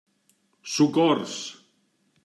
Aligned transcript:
Socors! 0.75 1.35